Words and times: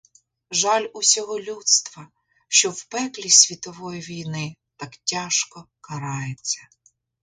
Жаль 0.51 0.87
усього 0.93 1.39
людства, 1.39 2.07
що 2.47 2.69
в 2.71 2.83
пеклі 2.83 3.29
світової 3.29 4.01
війни 4.01 4.55
так 4.77 4.97
тяжко 4.97 5.67
карається. 5.81 6.67